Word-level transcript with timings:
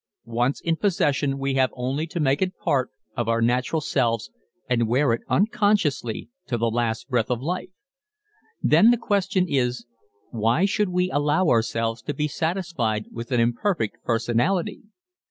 Once 0.25 0.59
in 0.61 0.75
possession 0.75 1.37
we 1.37 1.53
have 1.53 1.69
only 1.73 2.07
to 2.07 2.19
make 2.19 2.41
it 2.41 2.57
part 2.57 2.89
of 3.15 3.27
our 3.27 3.39
natural 3.39 3.79
selves 3.79 4.31
and 4.67 4.87
wear 4.87 5.13
it 5.13 5.21
unconsciously 5.29 6.27
to 6.47 6.57
the 6.57 6.71
last 6.71 7.07
breath 7.07 7.29
of 7.29 7.39
life. 7.39 7.69
Then 8.63 8.89
the 8.89 8.97
question 8.97 9.45
is, 9.47 9.85
why 10.31 10.65
should 10.65 10.89
we 10.89 11.11
allow 11.11 11.49
ourselves 11.49 12.01
to 12.01 12.15
be 12.15 12.27
satisfied 12.27 13.09
with 13.11 13.31
an 13.31 13.39
imperfect 13.39 14.01
personality? 14.03 14.81